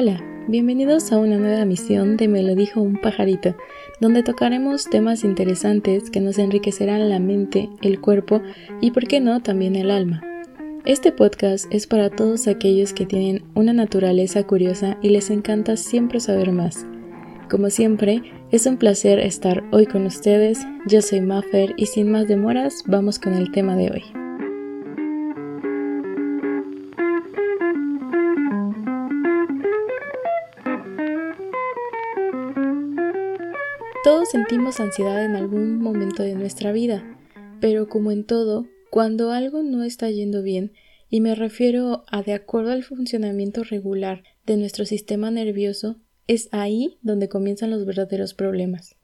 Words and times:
Hola, 0.00 0.22
bienvenidos 0.46 1.10
a 1.10 1.18
una 1.18 1.38
nueva 1.38 1.64
misión 1.64 2.16
de 2.16 2.28
Me 2.28 2.44
lo 2.44 2.54
dijo 2.54 2.80
un 2.80 3.00
pajarito, 3.00 3.56
donde 4.00 4.22
tocaremos 4.22 4.84
temas 4.84 5.24
interesantes 5.24 6.08
que 6.08 6.20
nos 6.20 6.38
enriquecerán 6.38 7.08
la 7.08 7.18
mente, 7.18 7.68
el 7.82 8.00
cuerpo 8.00 8.40
y, 8.80 8.92
por 8.92 9.08
qué 9.08 9.18
no, 9.18 9.42
también 9.42 9.74
el 9.74 9.90
alma. 9.90 10.22
Este 10.84 11.10
podcast 11.10 11.66
es 11.74 11.88
para 11.88 12.10
todos 12.10 12.46
aquellos 12.46 12.92
que 12.92 13.06
tienen 13.06 13.42
una 13.56 13.72
naturaleza 13.72 14.44
curiosa 14.44 14.96
y 15.02 15.08
les 15.08 15.30
encanta 15.30 15.76
siempre 15.76 16.20
saber 16.20 16.52
más. 16.52 16.86
Como 17.50 17.68
siempre, 17.68 18.22
es 18.52 18.66
un 18.66 18.76
placer 18.76 19.18
estar 19.18 19.64
hoy 19.72 19.86
con 19.86 20.06
ustedes. 20.06 20.60
Yo 20.86 21.02
soy 21.02 21.22
Maffer 21.22 21.74
y 21.76 21.86
sin 21.86 22.08
más 22.08 22.28
demoras, 22.28 22.84
vamos 22.86 23.18
con 23.18 23.34
el 23.34 23.50
tema 23.50 23.74
de 23.74 23.90
hoy. 23.90 24.27
Todos 34.08 34.30
sentimos 34.30 34.80
ansiedad 34.80 35.22
en 35.22 35.36
algún 35.36 35.82
momento 35.82 36.22
de 36.22 36.34
nuestra 36.34 36.72
vida, 36.72 37.04
pero 37.60 37.90
como 37.90 38.10
en 38.10 38.24
todo, 38.24 38.66
cuando 38.88 39.32
algo 39.32 39.62
no 39.62 39.84
está 39.84 40.10
yendo 40.10 40.42
bien, 40.42 40.72
y 41.10 41.20
me 41.20 41.34
refiero 41.34 42.04
a 42.06 42.22
de 42.22 42.32
acuerdo 42.32 42.70
al 42.72 42.84
funcionamiento 42.84 43.64
regular 43.64 44.24
de 44.46 44.56
nuestro 44.56 44.86
sistema 44.86 45.30
nervioso, 45.30 45.96
es 46.26 46.48
ahí 46.52 46.96
donde 47.02 47.28
comienzan 47.28 47.68
los 47.68 47.84
verdaderos 47.84 48.32
problemas. 48.32 48.96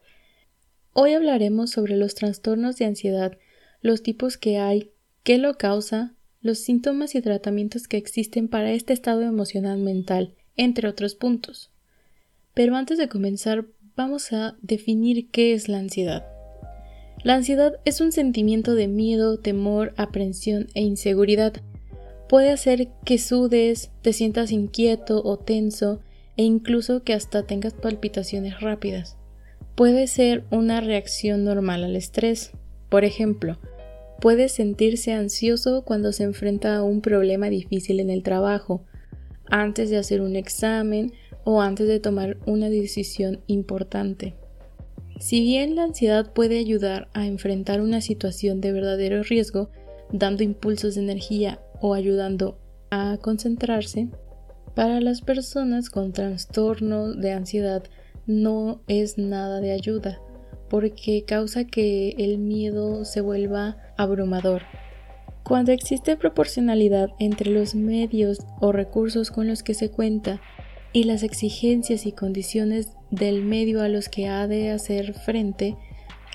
Hoy 0.94 1.12
hablaremos 1.12 1.70
sobre 1.70 1.98
los 1.98 2.14
trastornos 2.14 2.78
de 2.78 2.86
ansiedad, 2.86 3.36
los 3.82 4.02
tipos 4.02 4.38
que 4.38 4.56
hay, 4.56 4.90
qué 5.22 5.36
lo 5.36 5.58
causa, 5.58 6.14
los 6.40 6.60
síntomas 6.60 7.14
y 7.14 7.20
tratamientos 7.20 7.88
que 7.88 7.98
existen 7.98 8.48
para 8.48 8.72
este 8.72 8.94
estado 8.94 9.20
emocional 9.20 9.80
mental, 9.80 10.32
entre 10.56 10.88
otros 10.88 11.14
puntos. 11.14 11.70
Pero 12.54 12.74
antes 12.74 12.96
de 12.96 13.10
comenzar, 13.10 13.66
vamos 13.96 14.32
a 14.32 14.56
definir 14.60 15.30
qué 15.30 15.54
es 15.54 15.68
la 15.68 15.78
ansiedad. 15.78 16.26
La 17.22 17.34
ansiedad 17.34 17.74
es 17.84 18.00
un 18.00 18.12
sentimiento 18.12 18.74
de 18.74 18.88
miedo, 18.88 19.38
temor, 19.38 19.94
aprensión 19.96 20.66
e 20.74 20.82
inseguridad. 20.82 21.54
Puede 22.28 22.50
hacer 22.50 22.88
que 23.04 23.18
sudes, 23.18 23.90
te 24.02 24.12
sientas 24.12 24.52
inquieto 24.52 25.22
o 25.24 25.38
tenso 25.38 26.00
e 26.36 26.42
incluso 26.42 27.02
que 27.02 27.14
hasta 27.14 27.46
tengas 27.46 27.72
palpitaciones 27.72 28.60
rápidas. 28.60 29.16
Puede 29.74 30.06
ser 30.06 30.44
una 30.50 30.80
reacción 30.80 31.44
normal 31.44 31.84
al 31.84 31.96
estrés. 31.96 32.52
Por 32.88 33.04
ejemplo, 33.04 33.58
puede 34.20 34.48
sentirse 34.48 35.12
ansioso 35.12 35.82
cuando 35.84 36.12
se 36.12 36.24
enfrenta 36.24 36.76
a 36.76 36.82
un 36.82 37.00
problema 37.00 37.48
difícil 37.48 38.00
en 38.00 38.10
el 38.10 38.22
trabajo, 38.22 38.84
antes 39.50 39.90
de 39.90 39.98
hacer 39.98 40.20
un 40.20 40.36
examen 40.36 41.12
o 41.44 41.60
antes 41.60 41.86
de 41.88 42.00
tomar 42.00 42.38
una 42.46 42.68
decisión 42.68 43.40
importante. 43.46 44.34
Si 45.20 45.40
bien 45.40 45.76
la 45.76 45.84
ansiedad 45.84 46.32
puede 46.32 46.58
ayudar 46.58 47.08
a 47.14 47.26
enfrentar 47.26 47.80
una 47.80 48.00
situación 48.00 48.60
de 48.60 48.72
verdadero 48.72 49.22
riesgo, 49.22 49.70
dando 50.12 50.42
impulsos 50.42 50.96
de 50.96 51.02
energía 51.02 51.60
o 51.80 51.94
ayudando 51.94 52.58
a 52.90 53.18
concentrarse, 53.20 54.08
para 54.74 55.00
las 55.00 55.20
personas 55.20 55.88
con 55.88 56.12
trastorno 56.12 57.12
de 57.12 57.32
ansiedad 57.32 57.84
no 58.26 58.80
es 58.88 59.18
nada 59.18 59.60
de 59.60 59.70
ayuda, 59.70 60.20
porque 60.68 61.24
causa 61.24 61.64
que 61.64 62.10
el 62.18 62.38
miedo 62.38 63.04
se 63.04 63.20
vuelva 63.20 63.76
abrumador. 63.96 64.62
Cuando 65.44 65.72
existe 65.72 66.16
proporcionalidad 66.16 67.10
entre 67.18 67.50
los 67.50 67.74
medios 67.74 68.38
o 68.60 68.72
recursos 68.72 69.30
con 69.30 69.46
los 69.46 69.62
que 69.62 69.74
se 69.74 69.90
cuenta 69.90 70.40
y 70.94 71.04
las 71.04 71.24
exigencias 71.24 72.06
y 72.06 72.12
condiciones 72.12 72.92
del 73.10 73.42
medio 73.42 73.82
a 73.82 73.88
los 73.88 74.08
que 74.08 74.28
ha 74.28 74.46
de 74.46 74.70
hacer 74.70 75.12
frente, 75.12 75.76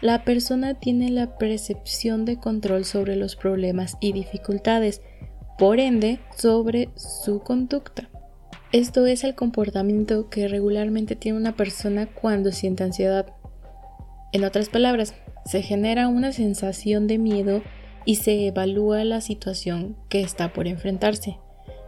la 0.01 0.25
persona 0.25 0.73
tiene 0.73 1.09
la 1.09 1.37
percepción 1.37 2.25
de 2.25 2.37
control 2.37 2.83
sobre 2.83 3.15
los 3.15 3.37
problemas 3.37 3.97
y 4.01 4.11
dificultades, 4.11 5.01
por 5.57 5.79
ende, 5.79 6.19
sobre 6.37 6.89
su 6.95 7.39
conducta. 7.39 8.09
Esto 8.73 9.05
es 9.05 9.23
el 9.23 9.33
comportamiento 9.33 10.29
que 10.29 10.49
regularmente 10.49 11.15
tiene 11.15 11.37
una 11.37 11.55
persona 11.55 12.07
cuando 12.07 12.51
siente 12.51 12.83
ansiedad. 12.83 13.27
En 14.33 14.43
otras 14.43 14.67
palabras, 14.67 15.15
se 15.45 15.61
genera 15.61 16.09
una 16.09 16.33
sensación 16.33 17.07
de 17.07 17.17
miedo 17.17 17.61
y 18.03 18.15
se 18.15 18.47
evalúa 18.47 19.05
la 19.05 19.21
situación 19.21 19.95
que 20.09 20.19
está 20.19 20.51
por 20.51 20.67
enfrentarse. 20.67 21.37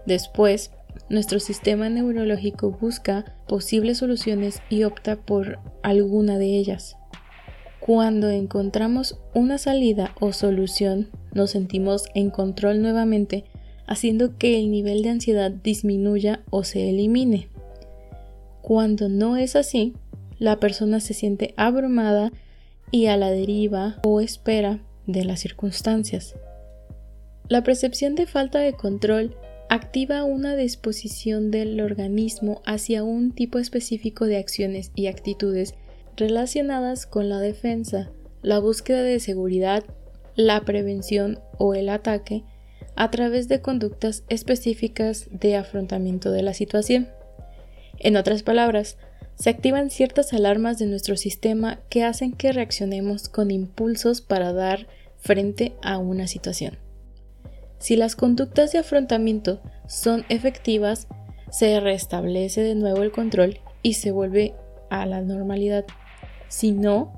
Después, 0.06 0.72
nuestro 1.12 1.42
sistema 1.42 1.90
neurológico 1.90 2.72
busca 2.72 3.36
posibles 3.48 3.98
soluciones 3.98 4.62
y 4.70 4.84
opta 4.84 5.18
por 5.18 5.60
alguna 5.84 6.38
de 6.38 6.58
ellas. 6.58 6.96
Cuando 7.82 8.30
encontramos 8.30 9.20
una 9.34 9.58
salida 9.58 10.16
o 10.20 10.32
solución, 10.32 11.10
nos 11.34 11.52
sentimos 11.52 12.06
en 12.16 12.30
control 12.30 12.82
nuevamente, 12.82 13.44
haciendo 13.88 14.38
que 14.38 14.58
el 14.58 14.72
nivel 14.72 15.02
de 15.04 15.10
ansiedad 15.10 15.52
disminuya 15.52 16.44
o 16.50 16.64
se 16.64 16.90
elimine. 16.90 17.50
Cuando 18.62 19.10
no 19.10 19.36
es 19.36 19.58
así, 19.58 19.94
la 20.40 20.60
persona 20.60 21.02
se 21.02 21.14
siente 21.14 21.54
abrumada 21.58 22.32
y 22.90 23.08
a 23.08 23.18
la 23.18 23.32
deriva 23.32 24.00
o 24.04 24.22
espera 24.22 24.80
de 25.08 25.26
las 25.26 25.42
circunstancias. 25.42 26.36
La 27.50 27.64
percepción 27.64 28.16
de 28.16 28.28
falta 28.28 28.60
de 28.60 28.74
control 28.74 29.36
activa 29.72 30.26
una 30.26 30.58
disposición 30.58 31.50
del 31.50 31.80
organismo 31.80 32.62
hacia 32.66 33.06
un 33.06 33.32
tipo 33.32 33.58
específico 33.58 34.26
de 34.26 34.36
acciones 34.36 34.92
y 34.96 35.08
actitudes 35.08 35.76
relacionadas 36.18 37.06
con 37.06 37.30
la 37.30 37.40
defensa, 37.40 38.12
la 38.42 38.60
búsqueda 38.60 39.02
de 39.02 39.22
seguridad, 39.22 39.86
la 40.36 40.60
prevención 40.66 41.40
o 41.58 41.74
el 41.74 41.88
ataque 41.88 42.44
a 42.98 43.12
través 43.12 43.48
de 43.48 43.62
conductas 43.62 44.26
específicas 44.28 45.30
de 45.32 45.56
afrontamiento 45.56 46.32
de 46.32 46.44
la 46.44 46.54
situación. 46.54 47.08
En 47.98 48.18
otras 48.18 48.44
palabras, 48.44 48.98
se 49.36 49.50
activan 49.50 49.90
ciertas 49.90 50.34
alarmas 50.34 50.80
de 50.80 50.88
nuestro 50.88 51.16
sistema 51.16 51.80
que 51.88 52.04
hacen 52.04 52.34
que 52.34 52.52
reaccionemos 52.52 53.30
con 53.30 53.52
impulsos 53.52 54.20
para 54.20 54.52
dar 54.52 54.88
frente 55.22 55.76
a 55.82 55.98
una 55.98 56.28
situación. 56.28 56.78
Si 57.82 57.96
las 57.96 58.16
conductas 58.16 58.72
de 58.72 58.78
afrontamiento 58.78 59.60
son 59.88 60.24
efectivas, 60.30 61.08
se 61.50 61.80
restablece 61.80 62.62
de 62.62 62.76
nuevo 62.76 63.02
el 63.02 63.12
control 63.12 63.60
y 63.82 63.94
se 63.94 64.12
vuelve 64.12 64.54
a 64.92 65.08
la 65.08 65.22
normalidad. 65.22 65.86
Si 66.48 66.74
no, 66.74 67.12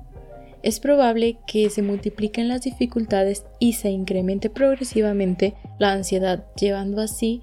es 0.62 0.80
probable 0.80 1.36
que 1.46 1.68
se 1.68 1.82
multipliquen 1.82 2.48
las 2.48 2.62
dificultades 2.62 3.44
y 3.58 3.74
se 3.74 3.90
incremente 3.90 4.48
progresivamente 4.48 5.54
la 5.78 5.92
ansiedad, 5.92 6.46
llevando 6.56 7.02
así 7.02 7.42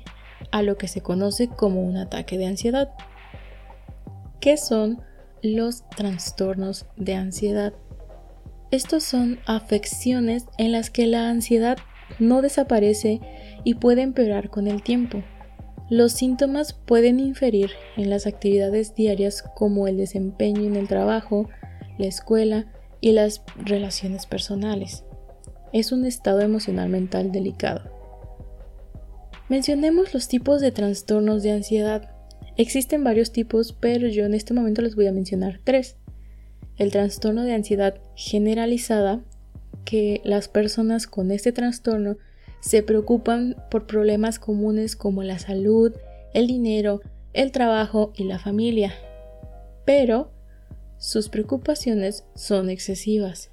a 0.50 0.64
lo 0.64 0.80
que 0.80 0.88
se 0.88 1.02
conoce 1.02 1.48
como 1.48 1.84
un 1.84 1.98
ataque 1.98 2.40
de 2.40 2.48
ansiedad. 2.48 2.90
¿Qué 4.40 4.58
son 4.58 5.00
los 5.44 5.88
trastornos 5.92 6.88
de 6.98 7.14
ansiedad? 7.14 7.74
Estos 8.72 9.04
son 9.04 9.38
afecciones 9.46 10.46
en 10.58 10.72
las 10.72 10.90
que 10.90 11.06
la 11.06 11.30
ansiedad 11.30 11.78
no 12.20 12.42
desaparece 12.42 13.20
y 13.64 13.76
puede 13.76 14.02
empeorar 14.02 14.50
con 14.50 14.68
el 14.68 14.84
tiempo. 14.84 15.24
Los 15.90 16.14
síntomas 16.14 16.74
pueden 16.74 17.20
inferir 17.20 17.72
en 17.98 18.10
las 18.10 18.26
actividades 18.26 18.96
diarias 18.96 19.44
como 19.56 19.88
el 19.88 19.98
desempeño 19.98 20.64
en 20.64 20.78
el 20.78 20.88
trabajo, 20.88 21.50
la 21.98 22.08
escuela 22.08 22.72
y 23.02 23.12
las 23.12 23.44
relaciones 23.58 24.26
personales. 24.26 25.04
Es 25.74 25.92
un 25.92 26.06
estado 26.06 26.42
emocional 26.42 26.90
mental 26.90 27.32
delicado. 27.32 27.92
Mencionemos 29.50 30.14
los 30.14 30.30
tipos 30.30 30.62
de 30.62 30.72
trastornos 30.72 31.44
de 31.44 31.52
ansiedad. 31.52 32.10
Existen 32.56 33.04
varios 33.04 33.34
tipos, 33.34 33.74
pero 33.74 34.08
yo 34.08 34.24
en 34.26 34.34
este 34.34 34.54
momento 34.54 34.82
les 34.82 34.96
voy 34.96 35.08
a 35.08 35.12
mencionar 35.12 35.60
tres. 35.64 35.98
El 36.78 36.92
trastorno 36.92 37.44
de 37.44 37.54
ansiedad 37.54 38.00
generalizada, 38.16 39.26
que 39.86 40.22
las 40.24 40.48
personas 40.48 41.08
con 41.08 41.32
este 41.32 41.52
trastorno 41.52 42.18
se 42.60 42.84
preocupan 42.84 43.56
por 43.70 43.88
problemas 43.88 44.40
comunes 44.40 44.96
como 44.96 45.24
la 45.24 45.40
salud, 45.40 45.94
el 46.34 46.48
dinero, 46.48 47.02
el 47.34 47.52
trabajo 47.52 48.14
y 48.16 48.26
la 48.26 48.40
familia. 48.40 48.94
Pero 49.86 50.32
sus 50.98 51.30
preocupaciones 51.30 52.26
son 52.36 52.70
excesivas 52.70 53.50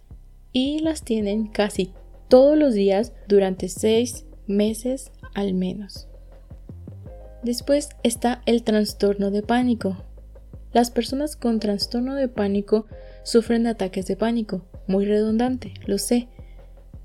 y 0.52 0.80
las 0.80 1.02
tienen 1.02 1.46
casi 1.46 1.92
todos 2.28 2.58
los 2.58 2.74
días 2.74 3.12
durante 3.26 3.68
seis 3.68 4.26
meses 4.46 5.10
al 5.34 5.54
menos. 5.54 6.08
Después 7.42 7.88
está 8.02 8.42
el 8.46 8.62
trastorno 8.64 9.30
de 9.30 9.42
pánico. 9.42 9.96
Las 10.72 10.90
personas 10.90 11.36
con 11.36 11.60
trastorno 11.60 12.14
de 12.14 12.28
pánico 12.28 12.86
sufren 13.22 13.66
ataques 13.66 14.06
de 14.06 14.16
pánico, 14.16 14.66
muy 14.88 15.04
redundante, 15.04 15.74
lo 15.86 15.98
sé, 15.98 16.28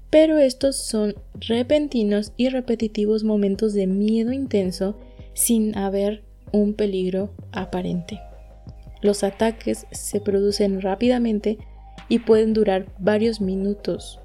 pero 0.09 0.38
estos 0.38 0.75
son 0.75 1.15
repentinos 1.35 2.33
y 2.38 2.50
repetitivos 2.50 3.24
momentos 3.24 3.74
de 3.74 3.88
miedo 3.88 4.31
intenso 4.31 5.00
sin 5.33 5.75
haber 5.77 6.24
un 6.51 6.75
peligro 6.75 7.33
aparente. 7.51 8.19
Los 9.01 9.24
ataques 9.24 9.88
se 9.91 10.21
producen 10.21 10.81
rápidamente 10.81 11.57
y 12.09 12.19
pueden 12.19 12.53
durar 12.53 12.85
varios 13.00 13.41
minutos. 13.41 14.19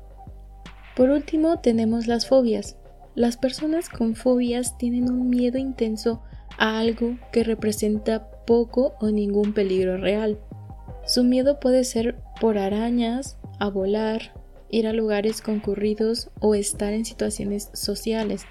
Por 0.94 1.08
último 1.10 1.60
tenemos 1.60 2.06
las 2.06 2.26
fobias. 2.26 2.76
Las 3.14 3.36
personas 3.36 3.88
con 3.88 4.14
fobias 4.14 4.76
tienen 4.76 5.10
un 5.10 5.30
miedo 5.30 5.56
intenso 5.56 6.22
a 6.58 6.78
algo 6.78 7.16
que 7.32 7.44
representa 7.44 8.30
poco 8.46 8.94
o 9.00 9.08
ningún 9.08 9.54
peligro 9.54 9.96
real. 9.96 10.38
Su 11.06 11.24
miedo 11.24 11.60
puede 11.60 11.84
ser 11.84 12.16
por 12.40 12.58
arañas, 12.58 13.37
a 13.58 13.68
volar, 13.68 14.32
ir 14.70 14.86
a 14.86 14.92
lugares 14.92 15.40
concurridos 15.40 16.30
o 16.40 16.54
estar 16.54 16.92
en 16.92 17.04
situaciones 17.04 17.70
sociales, 17.72 18.44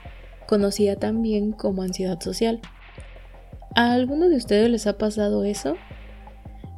conocida 0.47 0.95
también 0.95 1.51
como 1.51 1.81
ansiedad 1.81 2.19
social. 2.19 2.61
¿A 3.75 3.93
alguno 3.93 4.29
de 4.29 4.37
ustedes 4.37 4.69
les 4.69 4.87
ha 4.87 4.97
pasado 4.97 5.43
eso? 5.43 5.75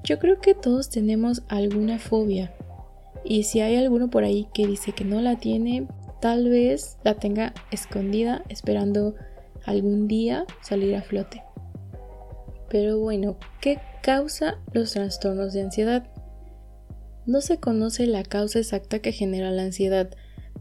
Yo 0.03 0.19
creo 0.19 0.39
que 0.39 0.53
todos 0.53 0.89
tenemos 0.89 1.43
alguna 1.47 1.99
fobia. 1.99 2.53
Y 3.23 3.43
si 3.43 3.61
hay 3.61 3.75
alguno 3.75 4.09
por 4.09 4.23
ahí 4.23 4.47
que 4.53 4.65
dice 4.65 4.91
que 4.91 5.05
no 5.05 5.21
la 5.21 5.37
tiene, 5.37 5.87
tal 6.21 6.49
vez 6.49 6.97
la 7.03 7.15
tenga 7.15 7.53
escondida 7.71 8.43
esperando 8.49 9.15
algún 9.65 10.07
día 10.07 10.45
salir 10.61 10.95
a 10.95 11.01
flote. 11.01 11.43
Pero 12.69 12.99
bueno, 12.99 13.37
¿qué 13.61 13.79
causa 14.01 14.57
los 14.73 14.93
trastornos 14.93 15.53
de 15.53 15.61
ansiedad? 15.61 16.07
No 17.29 17.41
se 17.41 17.59
conoce 17.59 18.07
la 18.07 18.23
causa 18.23 18.57
exacta 18.57 19.03
que 19.03 19.11
genera 19.11 19.51
la 19.51 19.61
ansiedad, 19.61 20.09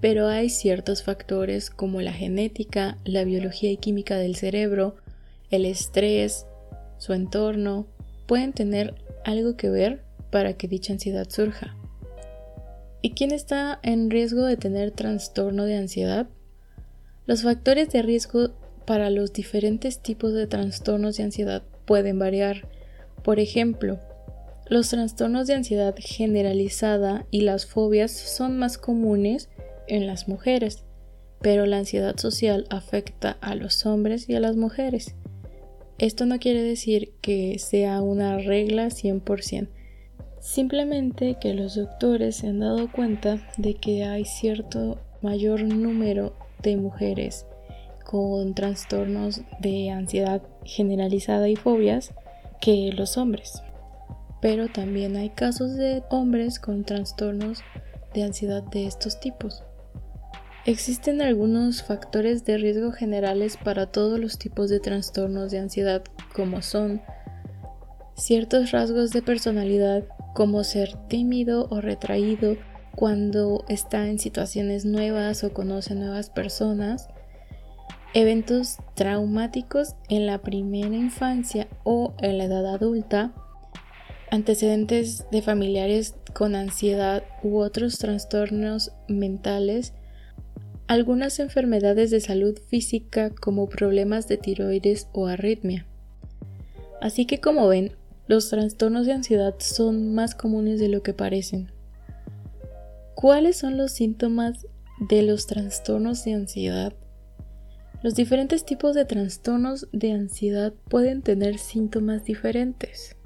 pero 0.02 0.26
hay 0.26 0.50
ciertos 0.50 1.02
factores 1.02 1.70
como 1.70 2.02
la 2.02 2.12
genética, 2.12 2.98
la 3.06 3.24
biología 3.24 3.70
y 3.70 3.78
química 3.78 4.18
del 4.18 4.36
cerebro, 4.36 4.96
el 5.48 5.64
estrés, 5.64 6.44
su 6.98 7.14
entorno, 7.14 7.86
pueden 8.26 8.52
tener 8.52 8.96
algo 9.24 9.56
que 9.56 9.70
ver 9.70 10.02
para 10.30 10.58
que 10.58 10.68
dicha 10.68 10.92
ansiedad 10.92 11.26
surja. 11.30 11.74
¿Y 13.00 13.12
quién 13.12 13.30
está 13.30 13.80
en 13.82 14.10
riesgo 14.10 14.44
de 14.44 14.58
tener 14.58 14.90
trastorno 14.90 15.64
de 15.64 15.78
ansiedad? 15.78 16.28
Los 17.24 17.44
factores 17.44 17.88
de 17.88 18.02
riesgo 18.02 18.50
para 18.84 19.08
los 19.08 19.32
diferentes 19.32 20.00
tipos 20.00 20.34
de 20.34 20.46
trastornos 20.46 21.16
de 21.16 21.22
ansiedad 21.22 21.62
pueden 21.86 22.18
variar. 22.18 22.68
Por 23.24 23.40
ejemplo, 23.40 23.98
los 24.68 24.90
trastornos 24.90 25.46
de 25.46 25.54
ansiedad 25.54 25.94
generalizada 25.98 27.26
y 27.30 27.40
las 27.40 27.66
fobias 27.66 28.12
son 28.12 28.58
más 28.58 28.76
comunes 28.76 29.48
en 29.86 30.06
las 30.06 30.28
mujeres, 30.28 30.84
pero 31.40 31.64
la 31.66 31.78
ansiedad 31.78 32.16
social 32.18 32.66
afecta 32.68 33.38
a 33.40 33.54
los 33.54 33.86
hombres 33.86 34.28
y 34.28 34.34
a 34.34 34.40
las 34.40 34.56
mujeres. 34.56 35.14
Esto 35.98 36.26
no 36.26 36.38
quiere 36.38 36.62
decir 36.62 37.14
que 37.22 37.58
sea 37.58 38.02
una 38.02 38.38
regla 38.38 38.86
100%, 38.86 39.68
simplemente 40.40 41.36
que 41.40 41.54
los 41.54 41.74
doctores 41.74 42.36
se 42.36 42.48
han 42.48 42.60
dado 42.60 42.92
cuenta 42.92 43.40
de 43.56 43.74
que 43.74 44.04
hay 44.04 44.24
cierto 44.24 44.98
mayor 45.22 45.62
número 45.62 46.34
de 46.62 46.76
mujeres 46.76 47.46
con 48.04 48.54
trastornos 48.54 49.42
de 49.60 49.90
ansiedad 49.90 50.42
generalizada 50.64 51.48
y 51.48 51.56
fobias 51.56 52.12
que 52.60 52.92
los 52.92 53.16
hombres. 53.16 53.62
Pero 54.40 54.68
también 54.68 55.16
hay 55.16 55.30
casos 55.30 55.76
de 55.76 56.02
hombres 56.10 56.60
con 56.60 56.84
trastornos 56.84 57.60
de 58.14 58.22
ansiedad 58.22 58.62
de 58.62 58.86
estos 58.86 59.20
tipos. 59.20 59.62
Existen 60.64 61.22
algunos 61.22 61.82
factores 61.82 62.44
de 62.44 62.58
riesgo 62.58 62.92
generales 62.92 63.56
para 63.56 63.86
todos 63.86 64.20
los 64.20 64.38
tipos 64.38 64.68
de 64.68 64.80
trastornos 64.80 65.50
de 65.50 65.60
ansiedad, 65.60 66.02
como 66.34 66.62
son 66.62 67.00
ciertos 68.14 68.72
rasgos 68.72 69.10
de 69.12 69.22
personalidad, 69.22 70.04
como 70.34 70.64
ser 70.64 70.94
tímido 71.08 71.68
o 71.70 71.80
retraído 71.80 72.56
cuando 72.94 73.64
está 73.68 74.08
en 74.08 74.18
situaciones 74.18 74.84
nuevas 74.84 75.44
o 75.44 75.52
conoce 75.54 75.94
nuevas 75.94 76.30
personas, 76.30 77.08
eventos 78.12 78.78
traumáticos 78.94 79.94
en 80.08 80.26
la 80.26 80.38
primera 80.38 80.96
infancia 80.96 81.68
o 81.84 82.14
en 82.20 82.38
la 82.38 82.44
edad 82.44 82.66
adulta, 82.66 83.32
antecedentes 84.30 85.24
de 85.30 85.42
familiares 85.42 86.14
con 86.34 86.54
ansiedad 86.54 87.22
u 87.42 87.58
otros 87.58 87.98
trastornos 87.98 88.92
mentales, 89.08 89.94
algunas 90.86 91.38
enfermedades 91.38 92.10
de 92.10 92.20
salud 92.20 92.58
física 92.68 93.30
como 93.30 93.68
problemas 93.68 94.28
de 94.28 94.36
tiroides 94.36 95.08
o 95.12 95.26
arritmia. 95.26 95.86
Así 97.00 97.26
que 97.26 97.40
como 97.40 97.68
ven, 97.68 97.92
los 98.26 98.50
trastornos 98.50 99.06
de 99.06 99.12
ansiedad 99.12 99.54
son 99.58 100.14
más 100.14 100.34
comunes 100.34 100.80
de 100.80 100.88
lo 100.88 101.02
que 101.02 101.14
parecen. 101.14 101.70
¿Cuáles 103.14 103.56
son 103.56 103.76
los 103.76 103.92
síntomas 103.92 104.66
de 105.00 105.22
los 105.22 105.46
trastornos 105.46 106.24
de 106.24 106.34
ansiedad? 106.34 106.92
Los 108.02 108.14
diferentes 108.14 108.64
tipos 108.64 108.94
de 108.94 109.04
trastornos 109.04 109.88
de 109.92 110.12
ansiedad 110.12 110.72
pueden 110.88 111.22
tener 111.22 111.58
síntomas 111.58 112.24
diferentes, 112.24 113.16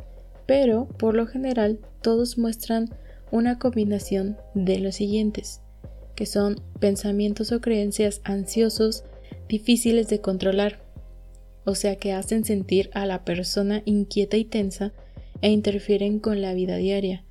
pero 0.47 0.89
por 0.99 1.15
lo 1.15 1.27
general 1.27 1.79
todos 2.01 2.39
muestran 2.39 2.91
una 3.31 3.59
combinación 3.59 4.37
de 4.55 4.79
los 4.79 4.97
siguientes, 4.97 5.61
que 6.15 6.27
son 6.27 6.61
pensamientos 6.79 7.53
o 7.53 7.61
creencias 7.61 8.21
ansiosos 8.25 9.05
difíciles 9.49 10.09
de 10.09 10.21
controlar, 10.21 10.81
o 11.65 11.75
sea 11.75 11.97
que 11.97 12.13
hacen 12.13 12.45
sentir 12.45 12.91
a 12.93 13.07
la 13.07 13.25
persona 13.25 13.83
inquieta 13.85 14.37
y 14.37 14.45
tensa 14.45 14.93
e 15.41 15.51
interfieren 15.51 16.19
con 16.19 16.43
la 16.43 16.55
vida 16.55 16.77
diaria. 16.77 17.25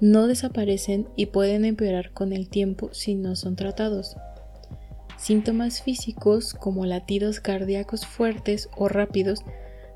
No 0.00 0.26
desaparecen 0.26 1.08
y 1.16 1.26
pueden 1.26 1.64
empeorar 1.64 2.12
con 2.12 2.32
el 2.32 2.48
tiempo 2.48 2.90
si 2.92 3.14
no 3.14 3.34
son 3.34 3.56
tratados. 3.56 4.16
Síntomas 5.18 5.80
físicos 5.82 6.52
como 6.52 6.84
latidos 6.84 7.40
cardíacos 7.40 8.06
fuertes 8.06 8.68
o 8.76 8.88
rápidos, 8.88 9.40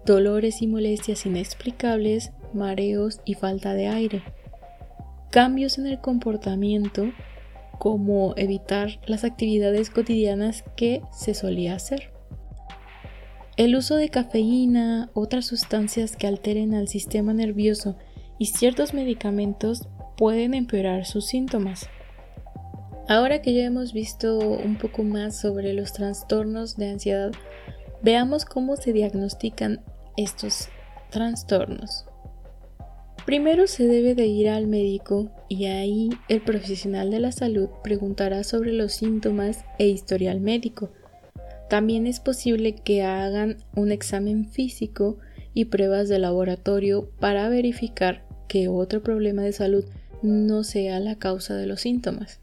dolores 0.06 0.62
y 0.62 0.66
molestias 0.66 1.26
inexplicables, 1.26 2.32
mareos 2.54 3.20
y 3.24 3.34
falta 3.34 3.74
de 3.74 3.88
aire. 3.88 4.22
Cambios 5.30 5.78
en 5.78 5.86
el 5.86 6.00
comportamiento 6.00 7.12
como 7.78 8.34
evitar 8.36 9.00
las 9.06 9.24
actividades 9.24 9.90
cotidianas 9.90 10.64
que 10.76 11.02
se 11.12 11.34
solía 11.34 11.74
hacer. 11.74 12.12
El 13.56 13.76
uso 13.76 13.96
de 13.96 14.08
cafeína, 14.08 15.10
otras 15.14 15.46
sustancias 15.46 16.16
que 16.16 16.26
alteren 16.26 16.74
al 16.74 16.88
sistema 16.88 17.32
nervioso 17.32 17.96
y 18.38 18.46
ciertos 18.46 18.94
medicamentos 18.94 19.88
pueden 20.16 20.54
empeorar 20.54 21.04
sus 21.06 21.26
síntomas. 21.26 21.88
Ahora 23.08 23.42
que 23.42 23.54
ya 23.54 23.64
hemos 23.64 23.92
visto 23.92 24.38
un 24.38 24.76
poco 24.76 25.02
más 25.02 25.40
sobre 25.40 25.72
los 25.72 25.92
trastornos 25.92 26.76
de 26.76 26.90
ansiedad, 26.90 27.32
veamos 28.02 28.44
cómo 28.44 28.76
se 28.76 28.92
diagnostican 28.92 29.82
estos 30.16 30.68
trastornos. 31.10 32.06
Primero 33.26 33.66
se 33.66 33.86
debe 33.86 34.14
de 34.14 34.26
ir 34.26 34.48
al 34.48 34.66
médico 34.66 35.30
y 35.48 35.66
ahí 35.66 36.10
el 36.28 36.40
profesional 36.40 37.10
de 37.10 37.20
la 37.20 37.32
salud 37.32 37.68
preguntará 37.84 38.44
sobre 38.44 38.72
los 38.72 38.92
síntomas 38.92 39.64
e 39.78 39.88
historial 39.88 40.40
médico. 40.40 40.90
También 41.68 42.06
es 42.06 42.18
posible 42.18 42.74
que 42.74 43.02
hagan 43.02 43.58
un 43.76 43.92
examen 43.92 44.46
físico 44.50 45.18
y 45.54 45.66
pruebas 45.66 46.08
de 46.08 46.18
laboratorio 46.18 47.10
para 47.20 47.48
verificar 47.48 48.24
que 48.48 48.68
otro 48.68 49.02
problema 49.02 49.42
de 49.42 49.52
salud 49.52 49.84
no 50.22 50.64
sea 50.64 50.98
la 50.98 51.16
causa 51.16 51.54
de 51.54 51.66
los 51.66 51.82
síntomas. 51.82 52.40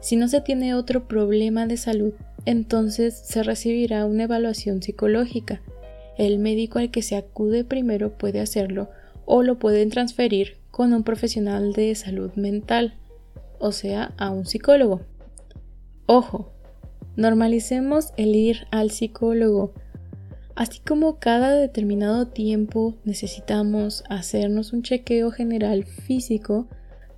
Si 0.00 0.16
no 0.16 0.28
se 0.28 0.40
tiene 0.40 0.74
otro 0.74 1.08
problema 1.08 1.66
de 1.66 1.76
salud, 1.76 2.12
entonces 2.44 3.18
se 3.24 3.42
recibirá 3.42 4.04
una 4.04 4.24
evaluación 4.24 4.82
psicológica. 4.82 5.62
El 6.16 6.38
médico 6.38 6.78
al 6.78 6.90
que 6.90 7.02
se 7.02 7.16
acude 7.16 7.64
primero 7.64 8.16
puede 8.16 8.40
hacerlo 8.40 8.88
o 9.26 9.42
lo 9.42 9.58
pueden 9.58 9.90
transferir 9.90 10.56
con 10.70 10.94
un 10.94 11.02
profesional 11.02 11.74
de 11.74 11.94
salud 11.94 12.32
mental, 12.36 12.94
o 13.58 13.72
sea, 13.72 14.14
a 14.16 14.30
un 14.30 14.46
psicólogo. 14.46 15.02
Ojo, 16.06 16.52
normalicemos 17.16 18.12
el 18.16 18.34
ir 18.34 18.66
al 18.70 18.90
psicólogo. 18.90 19.74
Así 20.54 20.80
como 20.80 21.18
cada 21.18 21.54
determinado 21.54 22.28
tiempo 22.28 22.94
necesitamos 23.04 24.04
hacernos 24.08 24.72
un 24.72 24.82
chequeo 24.82 25.30
general 25.30 25.84
físico, 25.84 26.66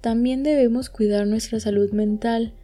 también 0.00 0.42
debemos 0.42 0.90
cuidar 0.90 1.26
nuestra 1.28 1.60
salud 1.60 1.92
mental 1.92 2.54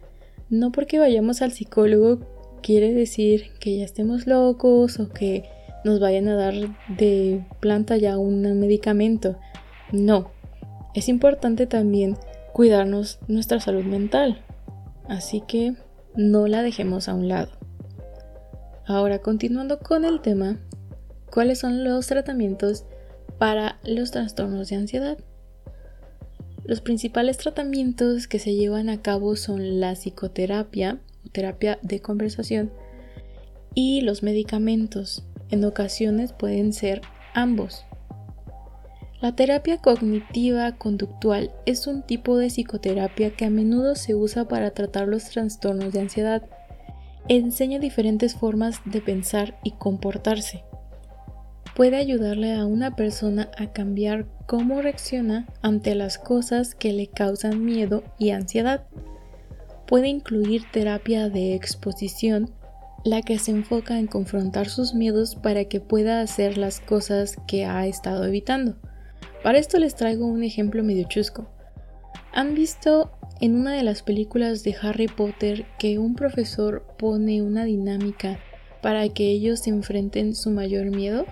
no 0.49 0.71
porque 0.71 0.99
vayamos 0.99 1.41
al 1.41 1.51
psicólogo 1.51 2.19
quiere 2.61 2.93
decir 2.93 3.51
que 3.59 3.77
ya 3.77 3.85
estemos 3.85 4.27
locos 4.27 4.99
o 4.99 5.09
que 5.09 5.43
nos 5.85 6.01
vayan 6.01 6.27
a 6.27 6.35
dar 6.35 6.53
de 6.89 7.45
planta 7.61 7.95
ya 7.95 8.17
un 8.17 8.41
medicamento. 8.59 9.37
No, 9.93 10.31
es 10.93 11.07
importante 11.07 11.67
también 11.67 12.17
cuidarnos 12.51 13.19
nuestra 13.27 13.61
salud 13.61 13.85
mental. 13.85 14.43
Así 15.07 15.41
que 15.47 15.75
no 16.15 16.47
la 16.47 16.61
dejemos 16.61 17.07
a 17.07 17.13
un 17.13 17.29
lado. 17.29 17.51
Ahora, 18.85 19.19
continuando 19.19 19.79
con 19.79 20.03
el 20.03 20.19
tema, 20.21 20.57
cuáles 21.31 21.59
son 21.59 21.83
los 21.83 22.07
tratamientos 22.07 22.83
para 23.37 23.79
los 23.85 24.11
trastornos 24.11 24.69
de 24.69 24.75
ansiedad. 24.75 25.17
Los 26.65 26.81
principales 26.81 27.37
tratamientos 27.37 28.27
que 28.27 28.39
se 28.39 28.55
llevan 28.55 28.89
a 28.89 29.01
cabo 29.01 29.35
son 29.35 29.79
la 29.79 29.93
psicoterapia 29.93 30.99
terapia 31.31 31.79
de 31.81 32.01
conversación 32.01 32.71
y 33.73 34.01
los 34.01 34.23
medicamentos. 34.23 35.23
En 35.49 35.63
ocasiones 35.65 36.33
pueden 36.33 36.73
ser 36.73 37.01
ambos. 37.33 37.85
La 39.21 39.35
terapia 39.35 39.77
cognitiva 39.77 40.73
conductual 40.73 41.51
es 41.65 41.87
un 41.87 42.03
tipo 42.03 42.37
de 42.37 42.47
psicoterapia 42.47 43.31
que 43.31 43.45
a 43.45 43.49
menudo 43.49 43.95
se 43.95 44.15
usa 44.15 44.47
para 44.47 44.71
tratar 44.71 45.07
los 45.07 45.25
trastornos 45.25 45.93
de 45.93 46.01
ansiedad. 46.01 46.43
Enseña 47.27 47.79
diferentes 47.79 48.35
formas 48.35 48.81
de 48.85 49.01
pensar 49.01 49.57
y 49.63 49.71
comportarse 49.71 50.63
puede 51.75 51.97
ayudarle 51.97 52.53
a 52.53 52.65
una 52.65 52.95
persona 52.95 53.51
a 53.57 53.73
cambiar 53.73 54.25
cómo 54.47 54.81
reacciona 54.81 55.45
ante 55.61 55.93
las 55.93 56.17
cosas 56.17 56.73
que 56.73 56.93
le 56.93 57.07
causan 57.07 57.63
miedo 57.65 58.03
y 58.17 58.31
ansiedad. 58.31 58.85
Puede 59.85 60.07
incluir 60.07 60.63
terapia 60.71 61.29
de 61.29 61.53
exposición, 61.53 62.49
la 63.05 63.21
que 63.21 63.37
se 63.37 63.51
enfoca 63.51 63.99
en 63.99 64.07
confrontar 64.07 64.67
sus 64.67 64.95
miedos 64.95 65.35
para 65.35 65.65
que 65.65 65.79
pueda 65.79 66.21
hacer 66.21 66.57
las 66.57 66.79
cosas 66.79 67.35
que 67.47 67.63
ha 67.63 67.85
estado 67.85 68.25
evitando. 68.25 68.77
Para 69.43 69.59
esto 69.59 69.77
les 69.77 69.93
traigo 69.93 70.25
un 70.25 70.43
ejemplo 70.43 70.83
medio 70.83 71.07
chusco. 71.07 71.47
¿Han 72.33 72.55
visto 72.55 73.11
en 73.41 73.55
una 73.55 73.73
de 73.73 73.83
las 73.83 74.01
películas 74.01 74.63
de 74.63 74.75
Harry 74.81 75.07
Potter 75.07 75.67
que 75.77 75.99
un 75.99 76.15
profesor 76.15 76.83
pone 76.97 77.43
una 77.43 77.63
dinámica 77.63 78.39
para 78.81 79.07
que 79.09 79.29
ellos 79.29 79.67
enfrenten 79.67 80.33
su 80.33 80.49
mayor 80.49 80.87
miedo? 80.87 81.27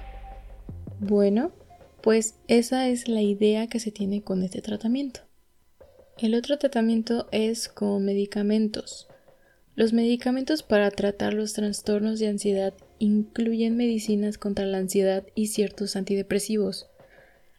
Bueno, 1.00 1.54
pues 2.04 2.36
esa 2.48 2.88
es 2.88 3.08
la 3.08 3.24
idea 3.24 3.66
que 3.66 3.80
se 3.80 3.92
tiene 3.92 4.22
con 4.22 4.44
este 4.44 4.62
tratamiento. 4.62 5.22
El 6.20 6.36
otro 6.36 6.60
tratamiento 6.60 7.28
es 7.32 7.68
con 7.68 8.06
medicamentos. 8.06 9.08
Los 9.76 9.92
medicamentos 9.92 10.62
para 10.62 10.92
tratar 10.92 11.34
los 11.34 11.54
trastornos 11.54 12.20
de 12.20 12.28
ansiedad 12.28 12.74
incluyen 13.00 13.76
medicinas 13.76 14.38
contra 14.38 14.66
la 14.66 14.78
ansiedad 14.78 15.26
y 15.34 15.48
ciertos 15.48 15.96
antidepresivos. 15.96 16.88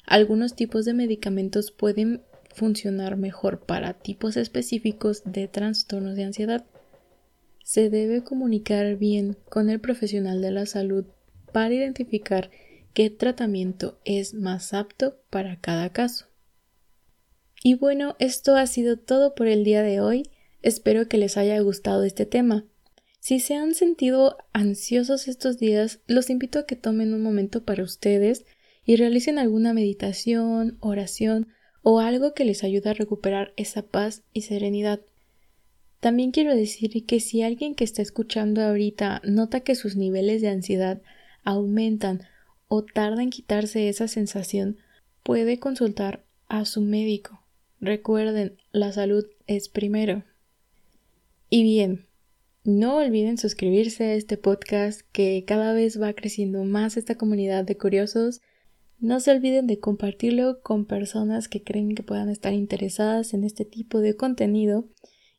Algunos 0.06 0.54
tipos 0.54 0.85
de 0.85 0.94
medicamentos 0.94 1.73
pueden 1.73 2.23
funcionar 2.54 3.16
mejor 3.16 3.61
para 3.66 3.94
tipos 3.94 4.37
específicos 4.37 5.23
de 5.25 5.49
trastornos 5.49 6.14
de 6.14 6.25
ansiedad. 6.25 6.64
Se 7.64 7.90
debe 7.90 8.23
comunicar 8.23 8.97
bien 8.97 9.37
con 9.49 9.68
el 9.68 9.80
profesional 9.80 10.40
de 10.40 10.52
la 10.52 10.66
salud 10.66 11.06
para 11.52 11.75
identificar 11.75 12.50
qué 12.92 13.11
tratamiento 13.11 13.99
es 14.04 14.35
más 14.35 14.73
apto 14.73 15.16
para 15.30 15.59
cada 15.61 15.90
caso. 15.90 16.26
Y 17.62 17.75
bueno, 17.75 18.14
esto 18.18 18.56
ha 18.56 18.66
sido 18.66 18.99
todo 18.99 19.35
por 19.35 19.49
el 19.49 19.64
día 19.64 19.83
de 19.83 20.00
hoy. 20.00 20.30
Espero 20.64 21.09
que 21.09 21.18
les 21.18 21.37
haya 21.37 21.61
gustado 21.61 22.04
este 22.04 22.25
tema. 22.25 22.64
Si 23.21 23.38
se 23.38 23.54
han 23.54 23.75
sentido 23.75 24.38
ansiosos 24.54 25.28
estos 25.28 25.59
días, 25.59 26.00
los 26.06 26.30
invito 26.30 26.59
a 26.59 26.64
que 26.64 26.75
tomen 26.75 27.12
un 27.12 27.23
momento 27.23 27.66
para 27.66 27.83
ustedes 27.83 28.47
y 28.83 28.97
realicen 28.97 29.38
alguna 29.38 29.75
meditación, 29.75 30.78
oración 30.80 31.49
o 31.83 32.00
algo 32.00 32.33
que 32.33 32.47
les 32.47 32.64
ayude 32.64 32.88
a 32.88 32.94
recuperar 32.94 33.52
esa 33.59 33.83
paz 33.83 34.23
y 34.33 34.40
serenidad. 34.40 35.02
También 36.00 36.30
quiero 36.30 36.56
decir 36.56 37.04
que 37.04 37.21
si 37.21 37.42
alguien 37.42 37.75
que 37.75 37.85
está 37.85 38.00
escuchando 38.00 38.62
ahorita 38.62 39.21
nota 39.23 39.61
que 39.61 39.75
sus 39.75 39.97
niveles 39.97 40.40
de 40.40 40.49
ansiedad 40.49 41.02
aumentan 41.42 42.23
o 42.68 42.87
tarda 42.87 43.23
en 43.23 43.28
quitarse 43.28 43.90
esa 43.90 44.09
sensación, 44.09 44.78
puede 45.23 45.59
consultar 45.59 46.25
a 46.49 46.64
su 46.64 46.80
médico. 46.80 47.42
Recuerden, 47.83 48.56
la 48.73 48.92
salud 48.92 49.26
es 49.47 49.68
primero. 49.68 50.25
Y 51.48 51.62
bien, 51.62 52.08
no 52.64 52.96
olviden 52.96 53.36
suscribirse 53.36 54.04
a 54.04 54.14
este 54.14 54.38
podcast 54.38 55.02
que 55.12 55.44
cada 55.46 55.74
vez 55.74 56.00
va 56.00 56.14
creciendo 56.14 56.64
más 56.64 56.96
esta 56.96 57.16
comunidad 57.16 57.64
de 57.64 57.76
curiosos. 57.76 58.40
No 58.98 59.20
se 59.20 59.32
olviden 59.32 59.66
de 59.66 59.80
compartirlo 59.80 60.62
con 60.62 60.86
personas 60.86 61.48
que 61.48 61.62
creen 61.62 61.94
que 61.94 62.02
puedan 62.02 62.30
estar 62.30 62.54
interesadas 62.54 63.34
en 63.34 63.44
este 63.44 63.66
tipo 63.66 64.00
de 64.00 64.16
contenido 64.16 64.88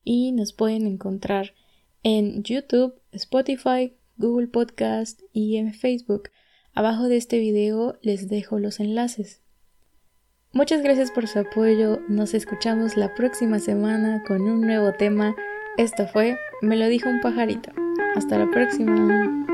y 0.04 0.34
nos 0.34 0.54
pueden 0.54 0.86
encontrar 0.86 1.56
en 2.04 2.44
YouTube, 2.44 3.02
Spotify, 3.12 3.98
Google 4.18 4.48
Podcast 4.48 5.22
y 5.34 5.58
en 5.58 5.74
Facebook. 5.74 6.30
Abajo 6.74 7.10
de 7.10 7.18
este 7.18 7.40
video 7.40 7.98
les 8.04 8.30
dejo 8.30 8.60
los 8.60 8.80
enlaces. 8.80 9.42
Muchas 10.52 10.84
gracias 10.84 11.10
por 11.10 11.28
su 11.28 11.40
apoyo, 11.40 12.00
nos 12.08 12.36
escuchamos 12.36 12.96
la 12.96 13.16
próxima 13.16 13.58
semana 13.58 14.24
con 14.28 14.44
un 14.44 14.62
nuevo 14.62 14.94
tema. 14.94 15.36
Esto 15.78 16.08
fue 16.08 16.38
Me 16.62 16.78
lo 16.78 16.88
dijo 16.88 17.10
un 17.10 17.20
pajarito. 17.20 17.70
Hasta 18.16 18.38
la 18.38 18.50
próxima. 18.50 19.45